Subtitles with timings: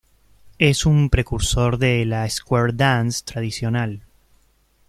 [0.57, 4.01] Es un precursor de la "Square dance" tradicional.